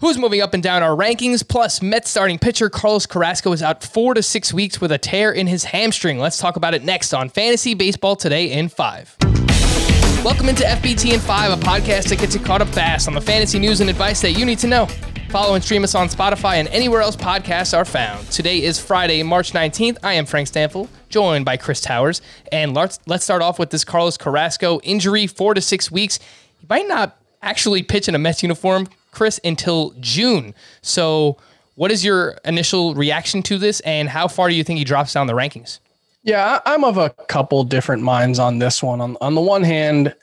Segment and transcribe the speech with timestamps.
[0.00, 1.46] Who's moving up and down our rankings?
[1.46, 5.30] Plus, Mets starting pitcher Carlos Carrasco is out four to six weeks with a tear
[5.30, 6.18] in his hamstring.
[6.18, 9.16] Let's talk about it next on Fantasy Baseball Today in 5.
[10.24, 13.20] Welcome into FBT in 5, a podcast that gets you caught up fast on the
[13.20, 14.86] fantasy news and advice that you need to know.
[15.28, 18.26] Follow and stream us on Spotify and anywhere else podcasts are found.
[18.30, 19.98] Today is Friday, March 19th.
[20.02, 22.22] I am Frank Stampfl, joined by Chris Towers.
[22.50, 26.18] And let's, let's start off with this Carlos Carrasco injury, four to six weeks.
[26.56, 30.54] He might not actually pitch in a Mets uniform Chris, until June.
[30.82, 31.36] So,
[31.74, 35.12] what is your initial reaction to this, and how far do you think he drops
[35.12, 35.78] down the rankings?
[36.22, 39.00] Yeah, I'm of a couple different minds on this one.
[39.00, 40.14] On on the one hand,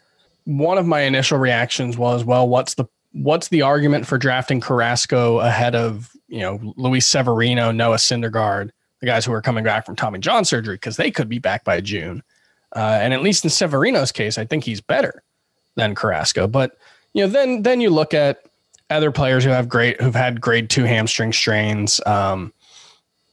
[0.46, 5.40] one of my initial reactions was, well, what's the what's the argument for drafting Carrasco
[5.40, 9.96] ahead of you know Luis Severino, Noah Syndergaard, the guys who are coming back from
[9.96, 12.24] Tommy John surgery because they could be back by June.
[12.76, 15.24] Uh, and at least in Severino's case, I think he's better
[15.76, 16.48] than Carrasco.
[16.48, 16.78] But
[17.14, 18.47] you know, then then you look at
[18.90, 22.00] other players who have great who've had grade two hamstring strains.
[22.06, 22.54] Um,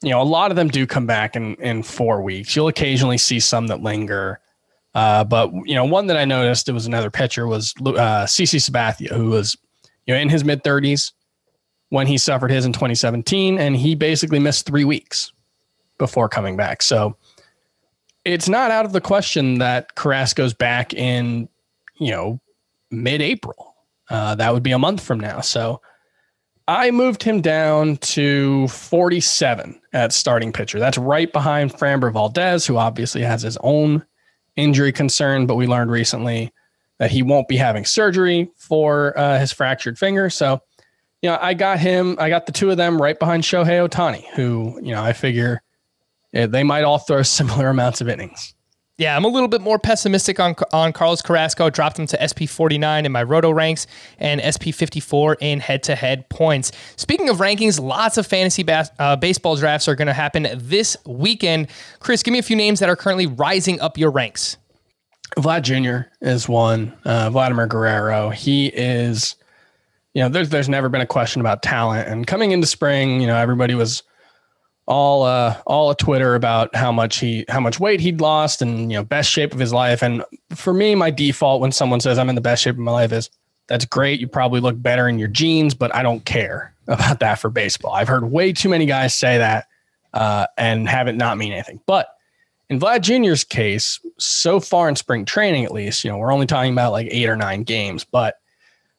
[0.03, 2.55] you know, a lot of them do come back in in four weeks.
[2.55, 4.41] You'll occasionally see some that linger.
[4.95, 8.59] Uh, but you know, one that I noticed it was another pitcher was uh, CC
[8.59, 9.57] Sabathia, who was
[10.07, 11.13] you know in his mid 30s
[11.89, 15.33] when he suffered his in 2017, and he basically missed three weeks
[15.99, 16.83] before coming back.
[16.83, 17.16] So
[18.24, 21.49] it's not out of the question that Carrasco's back in
[21.99, 22.41] you know
[22.91, 23.74] mid April.
[24.10, 25.41] Uh, that would be a month from now.
[25.41, 25.80] So
[26.66, 30.79] I moved him down to 47 at starting pitcher.
[30.79, 34.05] That's right behind Framber Valdez, who obviously has his own
[34.57, 36.52] injury concern, but we learned recently
[36.99, 40.30] that he won't be having surgery for uh, his fractured finger.
[40.30, 40.61] So,
[41.21, 44.24] you know, I got him, I got the two of them right behind Shohei Ohtani,
[44.35, 45.63] who, you know, I figure
[46.33, 48.55] eh, they might all throw similar amounts of innings.
[48.96, 51.68] Yeah, I'm a little bit more pessimistic on on Carlos Carrasco.
[51.68, 53.88] Dropped him to SP 49 in my roto ranks
[54.20, 56.70] and SP 54 in head to head points.
[56.95, 60.96] Speaking of rankings, lots of fantasy bas- uh, baseball drafts are going to happen this
[61.06, 61.68] weekend.
[61.98, 64.59] Chris, give me a few names that are currently rising up your ranks.
[65.37, 66.09] Vlad Jr.
[66.21, 66.97] is one.
[67.04, 68.31] Uh, Vladimir Guerrero.
[68.31, 69.34] He is,
[70.12, 72.09] you know, there's there's never been a question about talent.
[72.09, 74.04] And coming into spring, you know, everybody was
[74.87, 78.93] all uh all a Twitter about how much he how much weight he'd lost and
[78.93, 80.03] you know best shape of his life.
[80.03, 80.25] And
[80.55, 83.12] for me, my default when someone says I'm in the best shape of my life
[83.12, 83.31] is
[83.67, 84.21] that's great.
[84.21, 87.93] You probably look better in your jeans, but I don't care about that for baseball.
[87.93, 89.69] I've heard way too many guys say that
[90.12, 91.81] uh, and have it not mean anything.
[91.87, 92.09] But
[92.69, 96.47] in Vlad Jr.'s case, so far in spring training, at least, you know, we're only
[96.47, 98.37] talking about like eight or nine games, but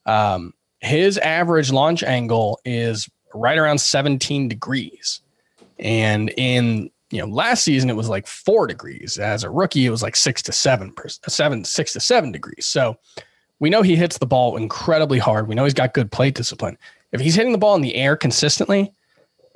[0.05, 5.21] um, his average launch angle is right around 17 degrees.
[5.79, 9.17] And in you know last season it was like four degrees.
[9.17, 10.93] As a rookie, it was like six to seven,
[11.27, 12.65] seven six to seven degrees.
[12.65, 12.97] So
[13.59, 15.47] we know he hits the ball incredibly hard.
[15.47, 16.77] We know he's got good plate discipline.
[17.11, 18.93] If he's hitting the ball in the air consistently,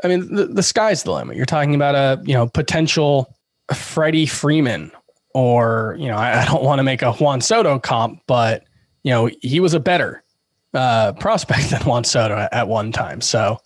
[0.03, 1.35] I mean the, the sky's the limit.
[1.35, 3.35] You're talking about a you know potential
[3.73, 4.91] Freddie Freeman
[5.33, 8.63] or you know I, I don't want to make a Juan Soto comp, but
[9.03, 10.23] you know he was a better
[10.73, 13.21] uh, prospect than Juan Soto at, at one time.
[13.21, 13.59] So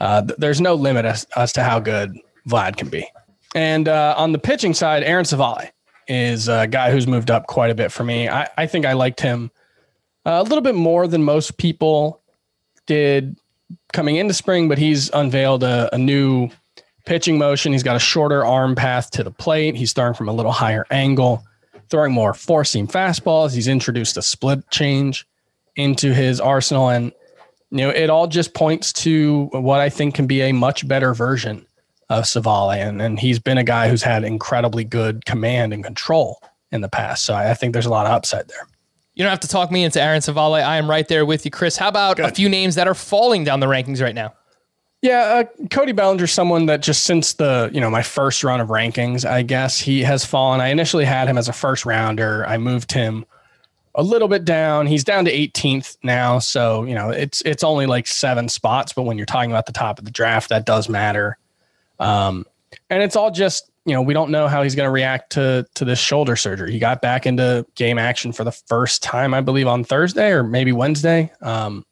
[0.00, 2.16] uh, th- there's no limit as, as to how good
[2.48, 3.06] Vlad can be.
[3.54, 5.70] And uh, on the pitching side, Aaron Civale
[6.08, 8.28] is a guy who's moved up quite a bit for me.
[8.28, 9.50] I, I think I liked him
[10.24, 12.20] a little bit more than most people
[12.86, 13.38] did
[13.92, 16.48] coming into spring, but he's unveiled a, a new
[17.06, 17.72] pitching motion.
[17.72, 19.76] He's got a shorter arm path to the plate.
[19.76, 21.44] He's throwing from a little higher angle,
[21.88, 23.54] throwing more four seam fastballs.
[23.54, 25.26] He's introduced a split change
[25.76, 26.88] into his arsenal.
[26.88, 27.12] And
[27.70, 31.14] you know, it all just points to what I think can be a much better
[31.14, 31.66] version
[32.08, 32.72] of Civale.
[32.72, 36.42] And, and he's been a guy who's had incredibly good command and control
[36.72, 37.24] in the past.
[37.24, 38.66] So I, I think there's a lot of upside there.
[39.14, 40.64] You don't have to talk me into Aaron Civale.
[40.64, 41.76] I am right there with you, Chris.
[41.76, 42.26] How about good.
[42.26, 44.34] a few names that are falling down the rankings right now?
[45.02, 48.68] Yeah, uh, Cody Bellinger, someone that just since the you know my first run of
[48.68, 50.60] rankings, I guess he has fallen.
[50.60, 52.46] I initially had him as a first rounder.
[52.46, 53.24] I moved him
[53.94, 54.86] a little bit down.
[54.86, 58.92] He's down to 18th now, so you know it's it's only like seven spots.
[58.92, 61.36] But when you're talking about the top of the draft, that does matter.
[61.98, 62.46] Um,
[62.88, 65.66] and it's all just you know we don't know how he's going to react to
[65.74, 66.72] to this shoulder surgery.
[66.72, 70.42] He got back into game action for the first time, I believe, on Thursday or
[70.42, 71.32] maybe Wednesday.
[71.42, 71.84] Um,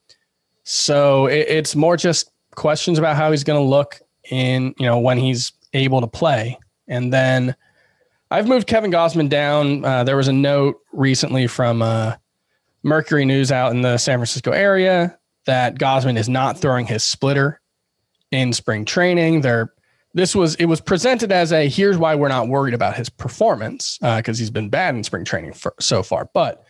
[0.62, 4.99] so it, it's more just questions about how he's going to look in you know
[4.99, 7.56] when he's able to play, and then
[8.31, 9.85] I've moved Kevin Gausman down.
[9.85, 12.17] Uh, there was a note recently from uh,
[12.83, 17.61] Mercury News out in the San Francisco area that Gausman is not throwing his splitter
[18.31, 19.41] in spring training.
[19.41, 19.73] There,
[20.13, 23.99] this was it was presented as a here's why we're not worried about his performance
[23.99, 26.29] because uh, he's been bad in spring training for, so far.
[26.35, 26.65] But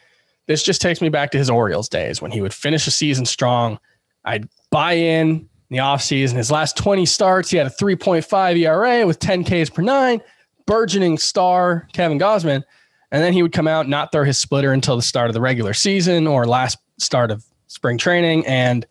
[0.47, 3.27] this just takes me back to his Orioles days when he would finish a season
[3.27, 3.79] strong.
[4.25, 6.35] I'd buy in in the offseason.
[6.35, 10.21] His last 20 starts, he had a 3.5 ERA with 10 Ks per nine,
[10.69, 12.63] burgeoning star Kevin Gausman,
[13.11, 15.41] And then he would come out, not throw his splitter until the start of the
[15.41, 18.87] regular season or last start of spring training, and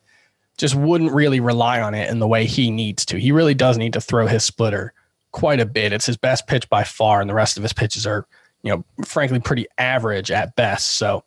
[0.57, 3.19] just wouldn't really rely on it in the way he needs to.
[3.19, 4.91] He really does need to throw his splitter
[5.31, 5.93] quite a bit.
[5.93, 8.25] It's his best pitch by far, and the rest of his pitches are,
[8.63, 10.95] you know, frankly, pretty average at best.
[10.97, 11.23] So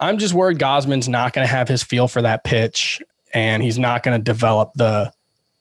[0.00, 3.00] I'm just worried Gausman's not going to have his feel for that pitch,
[3.32, 5.12] and he's not going to develop the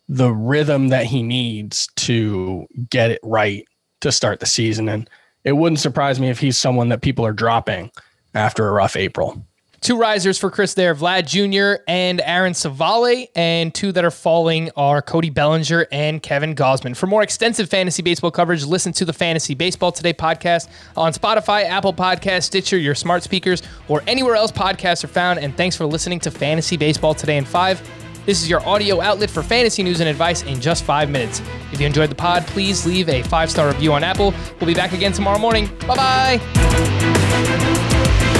[0.07, 3.67] the rhythm that he needs to get it right
[4.05, 4.87] to start the season.
[4.89, 5.09] And
[5.43, 7.91] it wouldn't surprise me if he's someone that people are dropping
[8.33, 9.45] after a rough April.
[9.81, 11.83] Two risers for Chris there, Vlad Jr.
[11.87, 16.97] and Aaron Civale, and two that are falling are Cody Bellinger and Kevin Gausman.
[16.97, 21.65] For more extensive fantasy baseball coverage, listen to the Fantasy Baseball Today podcast on Spotify,
[21.65, 25.37] Apple Podcast, Stitcher, your smart speakers, or anywhere else podcasts are found.
[25.37, 27.79] And thanks for listening to Fantasy Baseball Today in five.
[28.25, 31.41] This is your audio outlet for fantasy news and advice in just five minutes.
[31.71, 34.33] If you enjoyed the pod, please leave a five star review on Apple.
[34.59, 35.69] We'll be back again tomorrow morning.
[35.87, 38.31] Bye bye.